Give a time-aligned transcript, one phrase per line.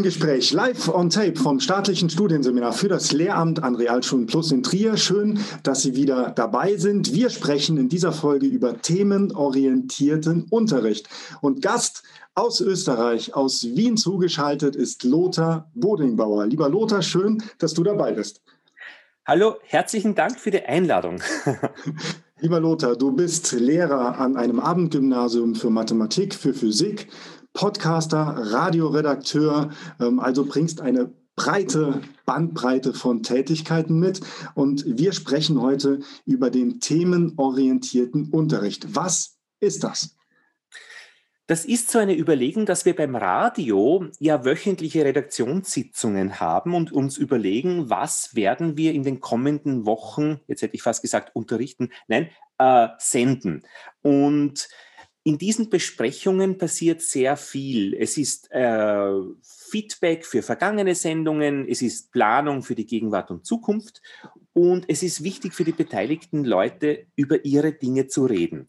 [0.00, 4.62] im Gespräch live on tape vom staatlichen Studienseminar für das Lehramt an Realschulen Plus in
[4.62, 4.96] Trier.
[4.96, 7.12] Schön, dass Sie wieder dabei sind.
[7.12, 11.06] Wir sprechen in dieser Folge über themenorientierten Unterricht.
[11.42, 12.02] Und Gast
[12.34, 16.46] aus Österreich, aus Wien zugeschaltet, ist Lothar Bodingbauer.
[16.46, 18.40] Lieber Lothar, schön, dass du dabei bist.
[19.26, 21.20] Hallo, herzlichen Dank für die Einladung.
[22.40, 27.08] Lieber Lothar, du bist Lehrer an einem Abendgymnasium für Mathematik, für Physik
[27.52, 34.20] Podcaster, Radioredakteur, ähm, also bringst eine breite Bandbreite von Tätigkeiten mit.
[34.54, 38.94] Und wir sprechen heute über den themenorientierten Unterricht.
[38.94, 40.16] Was ist das?
[41.46, 47.18] Das ist so eine Überlegung, dass wir beim Radio ja wöchentliche Redaktionssitzungen haben und uns
[47.18, 52.30] überlegen, was werden wir in den kommenden Wochen, jetzt hätte ich fast gesagt, unterrichten, nein,
[52.58, 53.64] äh, senden.
[54.00, 54.68] Und
[55.22, 57.94] in diesen Besprechungen passiert sehr viel.
[57.94, 64.00] Es ist äh, Feedback für vergangene Sendungen, es ist Planung für die Gegenwart und Zukunft
[64.54, 68.68] und es ist wichtig für die beteiligten Leute, über ihre Dinge zu reden.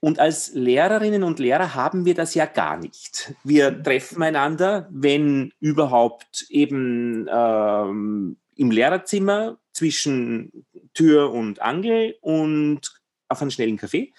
[0.00, 3.34] Und als Lehrerinnen und Lehrer haben wir das ja gar nicht.
[3.44, 12.80] Wir treffen einander, wenn überhaupt eben ähm, im Lehrerzimmer zwischen Tür und Angel und
[13.28, 14.12] auf einen schnellen Kaffee.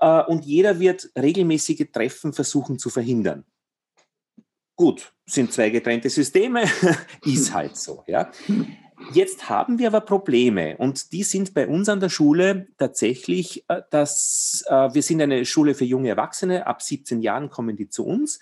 [0.00, 3.44] Äh, und jeder wird regelmäßige Treffen versuchen zu verhindern.
[4.76, 6.64] Gut, sind zwei getrennte Systeme,
[7.24, 8.02] ist halt so.
[8.06, 8.30] Ja.
[9.12, 13.82] Jetzt haben wir aber Probleme und die sind bei uns an der Schule tatsächlich, äh,
[13.90, 18.06] dass äh, wir sind eine Schule für junge Erwachsene, ab 17 Jahren kommen die zu
[18.06, 18.40] uns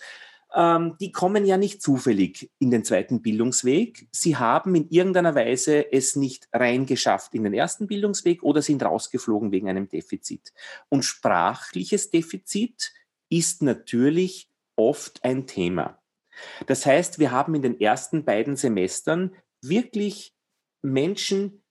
[0.56, 4.08] die kommen ja nicht zufällig in den zweiten Bildungsweg.
[4.10, 9.52] Sie haben in irgendeiner Weise es nicht reingeschafft in den ersten Bildungsweg oder sind rausgeflogen
[9.52, 10.54] wegen einem Defizit.
[10.88, 12.92] Und sprachliches Defizit
[13.28, 16.00] ist natürlich oft ein Thema.
[16.66, 20.34] Das heißt, wir haben in den ersten beiden Semestern wirklich
[20.82, 21.62] Menschen,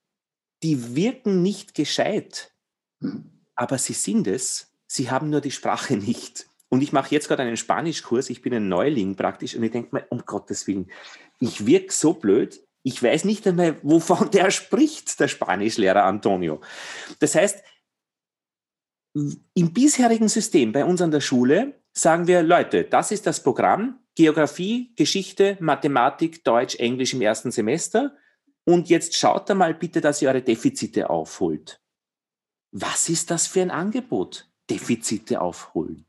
[0.61, 2.53] die wirken nicht gescheit,
[3.01, 3.31] hm.
[3.55, 6.47] aber sie sind es, sie haben nur die Sprache nicht.
[6.69, 9.95] Und ich mache jetzt gerade einen Spanischkurs, ich bin ein Neuling praktisch und ich denke
[9.95, 10.91] mir, um Gottes Willen,
[11.39, 16.61] ich wirke so blöd, ich weiß nicht einmal, wovon der spricht, der Spanischlehrer Antonio.
[17.19, 17.63] Das heißt,
[19.13, 23.99] im bisherigen System bei uns an der Schule sagen wir, Leute, das ist das Programm,
[24.16, 28.16] Geografie, Geschichte, Mathematik, Deutsch, Englisch im ersten Semester.
[28.66, 31.79] Und jetzt schaut da mal bitte, dass ihr eure Defizite aufholt.
[32.72, 34.49] Was ist das für ein Angebot?
[34.69, 36.06] Defizite aufholen.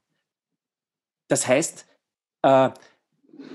[1.28, 1.86] Das heißt,
[2.42, 2.70] äh,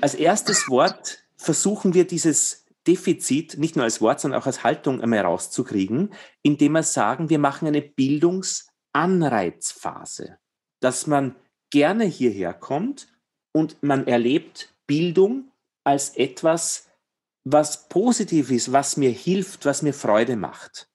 [0.02, 5.02] als erstes Wort versuchen wir dieses Defizit nicht nur als Wort, sondern auch als Haltung
[5.02, 10.38] einmal rauszukriegen, indem wir sagen, wir machen eine Bildungsanreizphase,
[10.80, 11.36] dass man
[11.70, 13.08] gerne hierher kommt
[13.54, 15.52] und man erlebt Bildung
[15.84, 16.90] als etwas,
[17.46, 20.90] was positiv ist, was mir hilft, was mir Freude macht.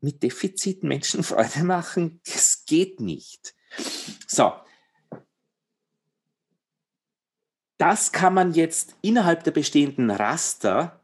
[0.00, 3.54] Mit Defizit Menschen Freude machen, das geht nicht.
[4.26, 4.52] So,
[7.78, 11.00] Das kann man jetzt innerhalb der bestehenden Raster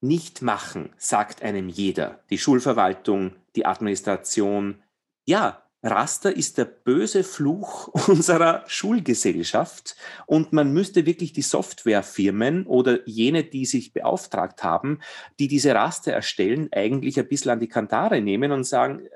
[0.00, 2.20] nicht machen, sagt einem jeder.
[2.30, 4.82] Die Schulverwaltung, die Administration.
[5.26, 9.96] Ja, Raster ist der böse Fluch unserer Schulgesellschaft
[10.26, 15.00] und man müsste wirklich die Softwarefirmen oder jene, die sich beauftragt haben,
[15.38, 19.06] die diese Raster erstellen, eigentlich ein bisschen an die Kantare nehmen und sagen,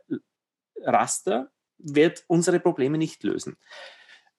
[0.82, 3.56] Raster wird unsere Probleme nicht lösen.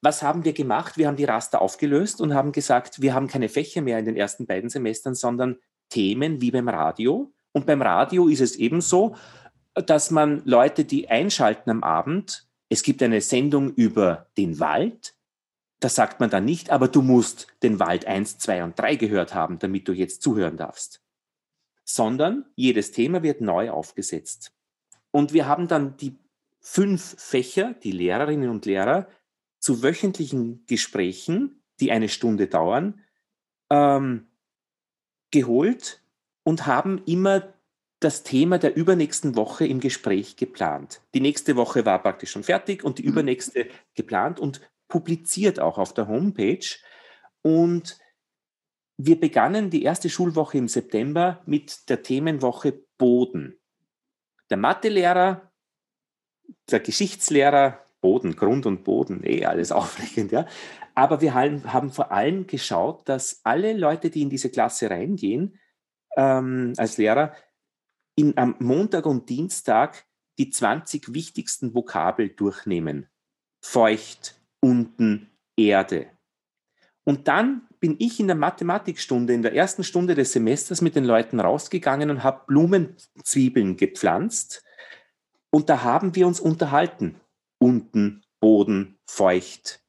[0.01, 0.97] Was haben wir gemacht?
[0.97, 4.15] Wir haben die Raster aufgelöst und haben gesagt, wir haben keine Fächer mehr in den
[4.15, 5.57] ersten beiden Semestern, sondern
[5.89, 7.33] Themen wie beim Radio.
[7.51, 9.15] Und beim Radio ist es ebenso,
[9.73, 15.15] dass man Leute, die einschalten am Abend, es gibt eine Sendung über den Wald,
[15.79, 19.33] da sagt man dann nicht, aber du musst den Wald 1, 2 und 3 gehört
[19.33, 21.01] haben, damit du jetzt zuhören darfst.
[21.85, 24.51] Sondern jedes Thema wird neu aufgesetzt.
[25.11, 26.17] Und wir haben dann die
[26.59, 29.07] fünf Fächer, die Lehrerinnen und Lehrer,
[29.59, 33.03] zu wöchentlichen Gesprächen, die eine Stunde dauern,
[33.69, 34.27] ähm,
[35.31, 36.01] geholt
[36.43, 37.53] und haben immer
[37.99, 41.01] das Thema der übernächsten Woche im Gespräch geplant.
[41.13, 43.09] Die nächste Woche war praktisch schon fertig und die mhm.
[43.09, 46.65] übernächste geplant und publiziert auch auf der Homepage.
[47.41, 47.99] Und
[48.97, 53.59] wir begannen die erste Schulwoche im September mit der Themenwoche Boden.
[54.49, 55.51] Der Mathelehrer,
[56.71, 60.45] der Geschichtslehrer, Boden, Grund und Boden, eh alles aufregend, ja.
[60.95, 65.57] Aber wir haben vor allem geschaut, dass alle Leute, die in diese Klasse reingehen,
[66.17, 67.33] ähm, als Lehrer,
[68.15, 70.05] in, am Montag und Dienstag
[70.37, 73.07] die 20 wichtigsten Vokabel durchnehmen.
[73.63, 76.07] Feucht, unten, Erde.
[77.03, 81.05] Und dann bin ich in der Mathematikstunde, in der ersten Stunde des Semesters mit den
[81.05, 84.63] Leuten rausgegangen und habe Blumenzwiebeln gepflanzt.
[85.49, 87.19] Und da haben wir uns unterhalten.
[87.69, 89.83] Unten, Boden, feucht.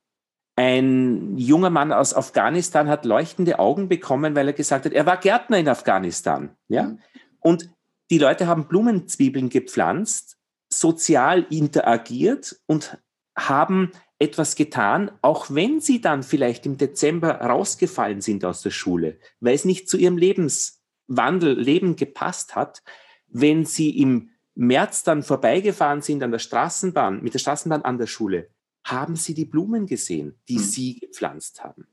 [0.55, 5.17] Ein junger Mann aus Afghanistan hat leuchtende Augen bekommen, weil er gesagt hat, er war
[5.17, 6.51] Gärtner in Afghanistan.
[6.69, 6.83] Ja?
[6.83, 6.99] Mhm.
[7.39, 7.71] Und
[8.11, 10.37] die Leute haben Blumenzwiebeln gepflanzt,
[10.71, 12.99] sozial interagiert und
[13.35, 19.19] haben etwas getan, auch wenn sie dann vielleicht im Dezember rausgefallen sind aus der Schule,
[19.41, 22.83] weil es nicht zu ihrem Lebenswandel, Leben gepasst hat,
[23.29, 24.29] wenn sie im
[24.61, 28.51] März dann vorbeigefahren sind an der Straßenbahn, mit der Straßenbahn an der Schule,
[28.85, 30.63] haben sie die Blumen gesehen, die mhm.
[30.63, 31.87] sie gepflanzt haben.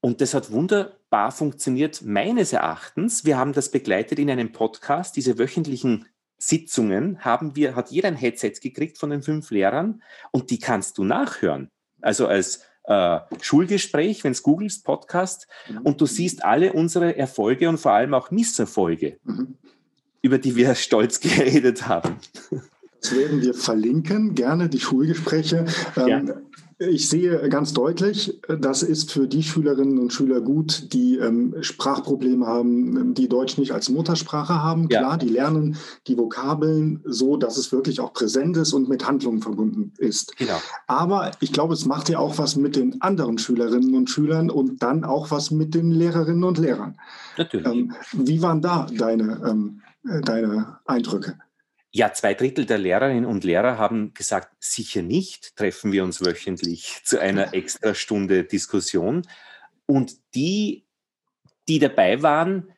[0.00, 3.24] Und das hat wunderbar funktioniert, meines Erachtens.
[3.24, 6.06] Wir haben das begleitet in einem Podcast, diese wöchentlichen
[6.36, 10.98] Sitzungen haben wir, hat jeder ein Headset gekriegt von den fünf Lehrern und die kannst
[10.98, 11.68] du nachhören.
[12.00, 15.82] Also als äh, Schulgespräch, wenn es googelst, Podcast, mhm.
[15.82, 19.58] und du siehst alle unsere Erfolge und vor allem auch Misserfolge, mhm.
[20.22, 22.16] Über die wir stolz geredet haben.
[23.00, 25.66] Das werden wir verlinken, gerne die Schulgespräche.
[25.96, 26.22] Ähm, ja.
[26.90, 32.46] Ich sehe ganz deutlich, das ist für die Schülerinnen und Schüler gut, die ähm, Sprachprobleme
[32.46, 34.88] haben, die Deutsch nicht als Muttersprache haben.
[34.90, 35.00] Ja.
[35.00, 35.76] Klar, die lernen
[36.06, 40.36] die Vokabeln so, dass es wirklich auch präsent ist und mit Handlungen verbunden ist.
[40.36, 40.60] Genau.
[40.86, 44.82] Aber ich glaube, es macht ja auch was mit den anderen Schülerinnen und Schülern und
[44.82, 46.96] dann auch was mit den Lehrerinnen und Lehrern.
[47.36, 47.66] Natürlich.
[47.66, 51.36] Ähm, wie waren da deine, ähm, äh, deine Eindrücke?
[51.94, 57.02] Ja, zwei Drittel der Lehrerinnen und Lehrer haben gesagt, sicher nicht treffen wir uns wöchentlich
[57.04, 59.26] zu einer extra Stunde Diskussion.
[59.86, 60.86] Und die,
[61.68, 62.72] die dabei waren,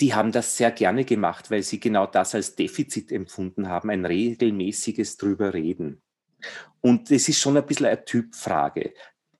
[0.00, 4.04] die haben das sehr gerne gemacht, weil sie genau das als Defizit empfunden haben, ein
[4.04, 6.02] regelmäßiges drüber reden.
[6.80, 8.92] Und das ist schon ein bisschen eine Typfrage.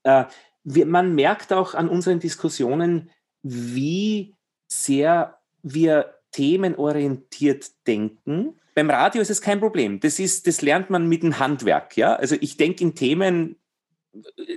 [0.02, 0.24] Äh,
[0.64, 3.10] wir, man merkt auch an unseren Diskussionen,
[3.42, 4.34] wie
[4.68, 9.99] sehr wir themenorientiert denken beim Radio ist es kein Problem.
[9.99, 11.96] Das, ist, das lernt man mit dem Handwerk.
[11.96, 12.14] Ja?
[12.14, 13.56] Also ich denke in Themen,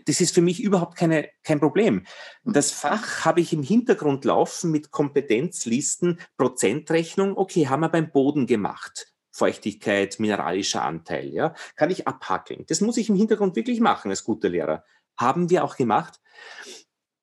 [0.06, 2.06] das ist für mich überhaupt keine, kein Problem.
[2.44, 7.36] Das Fach habe ich im Hintergrund laufen mit Kompetenzlisten, Prozentrechnung.
[7.36, 9.12] Okay, haben wir beim Boden gemacht.
[9.31, 11.30] Feuchtigkeit, mineralischer Anteil.
[11.33, 11.56] Ja?
[11.75, 12.66] Kann ich abhackeln.
[12.68, 14.83] Das muss ich im Hintergrund wirklich machen als guter Lehrer.
[15.18, 16.19] Haben wir auch gemacht.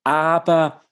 [0.03, 0.83] Aber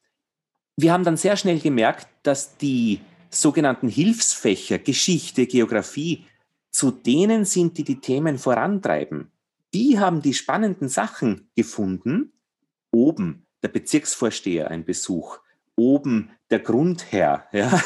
[0.77, 3.01] wir haben dann sehr schnell gemerkt, dass die
[3.41, 6.25] sogenannten Hilfsfächer Geschichte, Geografie
[6.71, 9.31] zu denen sind, die die Themen vorantreiben.
[9.73, 12.33] Die haben die spannenden Sachen gefunden.
[12.91, 15.39] Oben der Bezirksvorsteher ein Besuch,
[15.75, 17.45] oben der Grundherr.
[17.51, 17.81] Ja?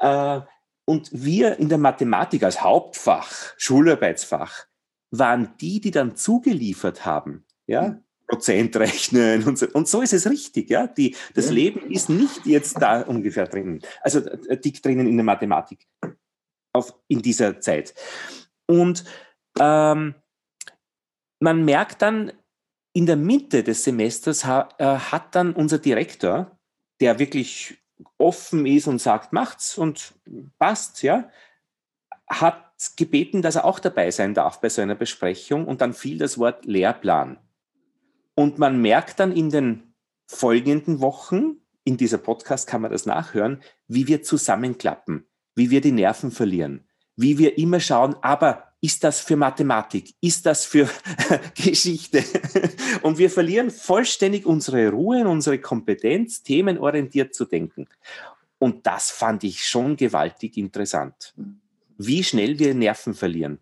[0.00, 0.40] Äh,
[0.84, 4.66] und wir in der Mathematik als Hauptfach, Schularbeitsfach,
[5.10, 7.44] waren die, die dann zugeliefert haben.
[7.66, 8.00] Ja?
[8.26, 9.66] Prozent rechnen und so.
[9.72, 10.86] Und so ist es richtig, ja.
[10.86, 11.52] Die, das ja.
[11.52, 15.86] Leben ist nicht jetzt da ungefähr drinnen, also äh, dick drinnen in der Mathematik
[16.72, 17.94] auf, in dieser Zeit.
[18.66, 19.04] Und
[19.58, 20.14] ähm,
[21.40, 22.32] man merkt dann,
[22.94, 26.58] in der Mitte des Semesters ha, äh, hat dann unser Direktor,
[27.00, 27.78] der wirklich
[28.18, 30.14] offen ist und sagt, macht's und
[30.58, 31.30] passt, ja,
[32.28, 36.18] hat gebeten, dass er auch dabei sein darf bei so einer Besprechung und dann fiel
[36.18, 37.38] das Wort Lehrplan.
[38.34, 39.94] Und man merkt dann in den
[40.26, 45.92] folgenden Wochen, in dieser Podcast kann man das nachhören, wie wir zusammenklappen, wie wir die
[45.92, 46.86] Nerven verlieren,
[47.16, 50.14] wie wir immer schauen, aber ist das für Mathematik?
[50.20, 50.88] Ist das für
[51.54, 52.24] Geschichte?
[53.02, 57.86] Und wir verlieren vollständig unsere Ruhe und unsere Kompetenz, themenorientiert zu denken.
[58.58, 61.34] Und das fand ich schon gewaltig interessant.
[61.96, 63.60] Wie schnell wir Nerven verlieren.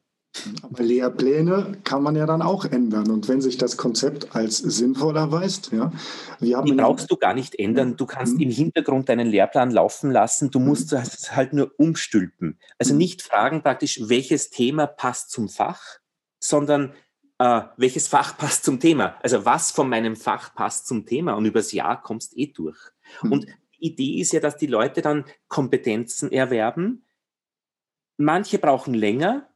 [0.63, 3.11] Aber Lehrpläne kann man ja dann auch ändern.
[3.11, 5.93] Und wenn sich das Konzept als sinnvoll erweist, ja.
[6.39, 7.97] Wir haben Die brauchst du gar nicht ändern.
[7.97, 8.43] Du kannst mhm.
[8.43, 10.51] im Hintergrund deinen Lehrplan laufen lassen.
[10.51, 10.99] Du musst mhm.
[10.99, 12.59] es halt nur umstülpen.
[12.79, 12.99] Also mhm.
[12.99, 15.83] nicht fragen praktisch, welches Thema passt zum Fach,
[16.39, 16.95] sondern
[17.39, 19.17] äh, welches Fach passt zum Thema.
[19.23, 21.33] Also was von meinem Fach passt zum Thema.
[21.35, 22.79] Und übers Jahr kommst eh durch.
[23.23, 23.33] Mhm.
[23.33, 27.05] Und die Idee ist ja, dass die Leute dann Kompetenzen erwerben.
[28.17, 29.50] Manche brauchen länger,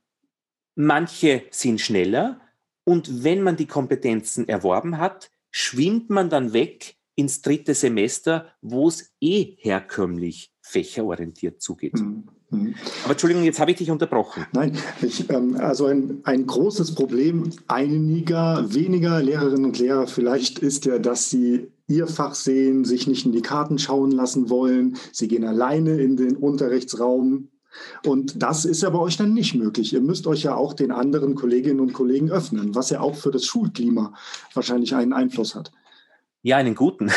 [0.74, 2.40] Manche sind schneller
[2.84, 8.88] und wenn man die Kompetenzen erworben hat, schwimmt man dann weg ins dritte Semester, wo
[8.88, 11.94] es eh herkömmlich fächerorientiert zugeht.
[11.94, 12.24] Mhm.
[12.50, 12.74] mhm.
[13.04, 14.46] Aber Entschuldigung, jetzt habe ich dich unterbrochen.
[14.52, 20.86] Nein, ich, ähm, also ein, ein großes Problem einiger weniger Lehrerinnen und Lehrer vielleicht ist
[20.86, 24.96] ja, dass sie ihr Fach sehen, sich nicht in die Karten schauen lassen wollen.
[25.12, 27.48] Sie gehen alleine in den Unterrichtsraum,
[28.04, 29.92] und das ist ja bei euch dann nicht möglich.
[29.92, 33.30] Ihr müsst euch ja auch den anderen Kolleginnen und Kollegen öffnen, was ja auch für
[33.30, 34.14] das Schulklima
[34.52, 35.72] wahrscheinlich einen Einfluss hat.
[36.42, 37.10] Ja, einen guten.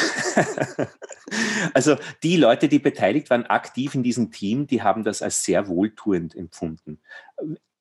[1.73, 5.67] also die Leute, die beteiligt waren, aktiv in diesem Team, die haben das als sehr
[5.67, 6.99] wohltuend empfunden.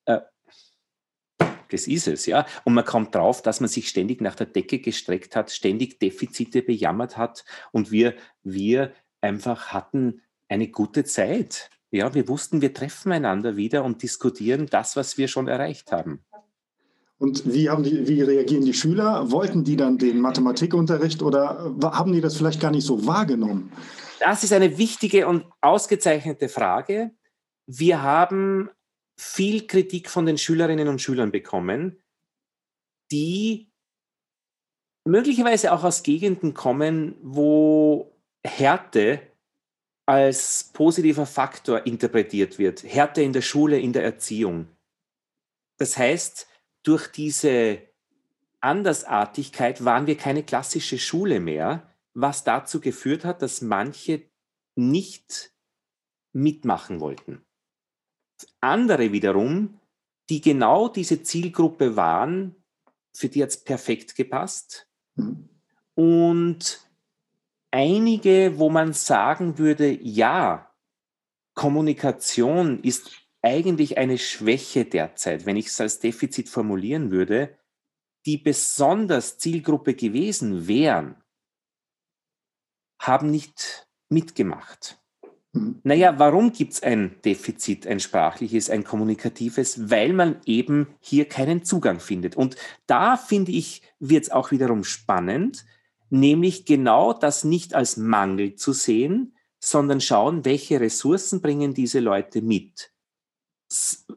[0.05, 0.19] Äh,
[1.69, 2.45] das ist es, ja.
[2.65, 6.61] Und man kommt drauf, dass man sich ständig nach der Decke gestreckt hat, ständig Defizite
[6.61, 8.91] bejammert hat und wir, wir
[9.21, 11.69] einfach hatten eine gute Zeit.
[11.91, 16.23] Ja, wir wussten, wir treffen einander wieder und diskutieren das, was wir schon erreicht haben.
[17.17, 19.31] Und wie, haben die, wie reagieren die Schüler?
[19.31, 23.71] Wollten die dann den Mathematikunterricht oder haben die das vielleicht gar nicht so wahrgenommen?
[24.19, 27.11] Das ist eine wichtige und ausgezeichnete Frage.
[27.65, 28.69] Wir haben
[29.19, 32.03] viel Kritik von den Schülerinnen und Schülern bekommen,
[33.11, 33.71] die
[35.05, 39.21] möglicherweise auch aus Gegenden kommen, wo Härte
[40.07, 42.81] als positiver Faktor interpretiert wird.
[42.83, 44.67] Härte in der Schule, in der Erziehung.
[45.77, 46.47] Das heißt,
[46.81, 47.81] durch diese
[48.61, 54.23] Andersartigkeit waren wir keine klassische Schule mehr, was dazu geführt hat, dass manche
[54.75, 55.51] nicht
[56.31, 57.45] mitmachen wollten.
[58.61, 59.79] Andere wiederum,
[60.29, 62.55] die genau diese Zielgruppe waren,
[63.13, 64.87] für die hat es perfekt gepasst.
[65.15, 65.49] Mhm.
[65.95, 66.86] Und
[67.71, 70.73] einige, wo man sagen würde, ja,
[71.53, 77.57] Kommunikation ist eigentlich eine Schwäche derzeit, wenn ich es als Defizit formulieren würde,
[78.25, 81.23] die besonders Zielgruppe gewesen wären,
[82.99, 85.01] haben nicht mitgemacht.
[85.53, 85.79] Mhm.
[85.83, 89.89] Naja, warum gibt es ein Defizit, ein sprachliches, ein kommunikatives?
[89.89, 92.35] Weil man eben hier keinen Zugang findet.
[92.35, 92.55] Und
[92.85, 95.65] da finde ich, wird es auch wiederum spannend,
[96.09, 102.41] nämlich genau das nicht als Mangel zu sehen, sondern schauen, welche Ressourcen bringen diese Leute
[102.41, 102.91] mit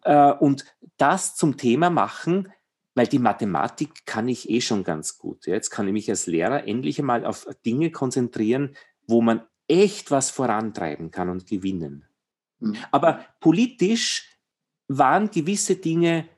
[0.02, 0.64] äh, und
[0.96, 2.52] das zum Thema machen,
[2.94, 5.46] weil die Mathematik kann ich eh schon ganz gut.
[5.46, 10.30] Jetzt kann ich mich als Lehrer endlich einmal auf Dinge konzentrieren, wo man echt was
[10.30, 12.04] vorantreiben kann und gewinnen.
[12.58, 12.76] Mhm.
[12.90, 14.38] Aber politisch
[14.88, 16.28] waren gewisse Dinge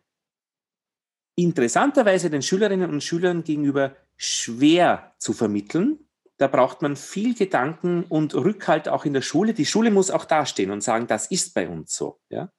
[1.34, 5.98] interessanterweise den Schülerinnen und Schülern gegenüber schwer zu vermitteln.
[6.38, 9.54] Da braucht man viel Gedanken und Rückhalt auch in der Schule.
[9.54, 12.20] Die Schule muss auch dastehen und sagen, das ist bei uns so.
[12.28, 12.50] Ja?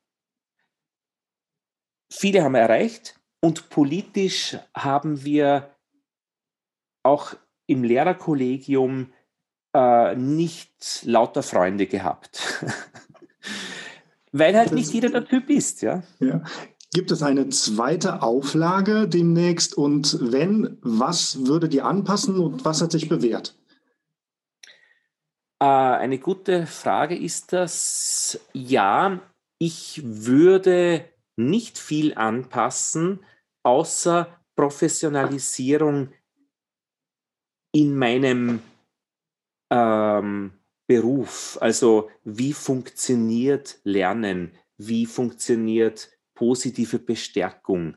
[2.13, 5.75] viele haben wir erreicht und politisch haben wir
[7.03, 9.11] auch im Lehrerkollegium
[9.73, 12.63] äh, nicht lauter Freunde gehabt.
[14.31, 16.03] Weil halt das, nicht jeder der Typ ist, ja.
[16.19, 16.43] ja.
[16.93, 19.75] Gibt es eine zweite Auflage demnächst?
[19.75, 23.55] Und wenn, was würde die anpassen und was hat sich bewährt?
[25.59, 28.39] Äh, eine gute Frage ist das.
[28.53, 29.19] Ja,
[29.57, 33.21] ich würde nicht viel anpassen,
[33.63, 36.09] außer Professionalisierung
[37.71, 38.61] in meinem
[39.71, 40.53] ähm,
[40.85, 41.57] Beruf.
[41.59, 44.51] Also wie funktioniert Lernen?
[44.77, 47.95] Wie funktioniert positive Bestärkung?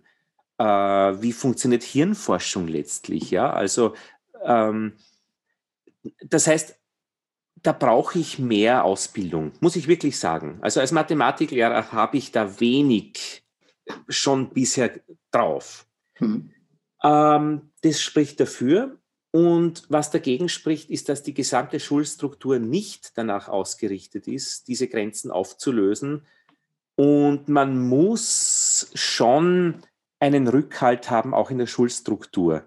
[0.58, 3.30] Äh, wie funktioniert Hirnforschung letztlich?
[3.30, 3.94] Ja, also
[4.44, 4.94] ähm,
[6.24, 6.76] das heißt,
[7.62, 10.58] da brauche ich mehr Ausbildung, muss ich wirklich sagen.
[10.60, 13.42] Also als Mathematiklehrer habe ich da wenig
[14.08, 15.00] schon bisher
[15.30, 15.86] drauf.
[16.20, 16.52] Mhm.
[17.02, 18.98] Ähm, das spricht dafür.
[19.32, 25.30] Und was dagegen spricht, ist, dass die gesamte Schulstruktur nicht danach ausgerichtet ist, diese Grenzen
[25.30, 26.22] aufzulösen.
[26.96, 29.82] Und man muss schon
[30.18, 32.64] einen Rückhalt haben, auch in der Schulstruktur.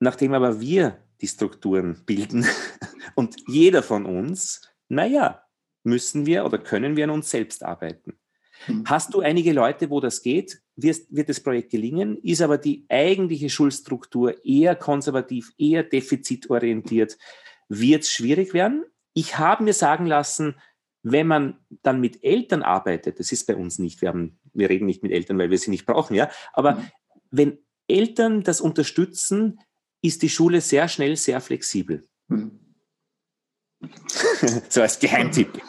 [0.00, 2.46] Nachdem aber wir die Strukturen bilden
[3.14, 5.42] und jeder von uns, naja,
[5.84, 8.18] müssen wir oder können wir an uns selbst arbeiten.
[8.66, 8.84] Mhm.
[8.86, 12.84] Hast du einige Leute, wo das geht, wird, wird das Projekt gelingen, ist aber die
[12.88, 17.16] eigentliche Schulstruktur eher konservativ, eher defizitorientiert,
[17.68, 18.84] wird es schwierig werden.
[19.14, 20.56] Ich habe mir sagen lassen,
[21.02, 24.86] wenn man dann mit Eltern arbeitet, das ist bei uns nicht, wir, haben, wir reden
[24.86, 26.90] nicht mit Eltern, weil wir sie nicht brauchen, ja, aber mhm.
[27.30, 29.60] wenn Eltern das unterstützen,
[30.02, 32.04] ist die Schule sehr schnell sehr flexibel.
[32.28, 32.67] Hm.
[34.68, 35.60] so als Geheimtipp.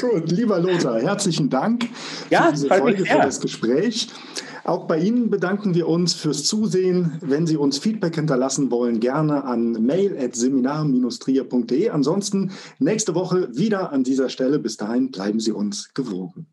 [0.00, 1.88] Gut, lieber Lothar, herzlichen Dank
[2.30, 4.08] ja, für diese Folge, für das Gespräch.
[4.64, 7.18] Auch bei Ihnen bedanken wir uns fürs Zusehen.
[7.20, 11.90] Wenn Sie uns Feedback hinterlassen wollen, gerne an mail.seminar-trier.de.
[11.90, 14.58] Ansonsten nächste Woche wieder an dieser Stelle.
[14.58, 16.46] Bis dahin bleiben Sie uns gewogen.